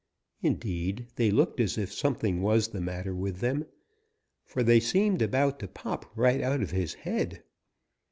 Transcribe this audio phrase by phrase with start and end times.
[0.41, 3.67] Indeed they looked as if something was the matter with them,
[4.47, 7.43] for they seemed about to pop right out of his head.